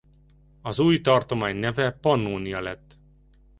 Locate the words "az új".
0.61-1.01